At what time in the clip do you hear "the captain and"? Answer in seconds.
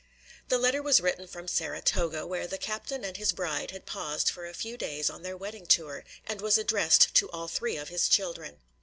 2.47-3.17